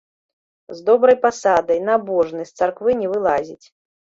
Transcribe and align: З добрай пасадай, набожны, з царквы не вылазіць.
З 0.77 0.81
добрай 0.87 1.17
пасадай, 1.27 1.81
набожны, 1.91 2.41
з 2.51 2.65
царквы 2.65 2.99
не 3.03 3.07
вылазіць. 3.13 3.63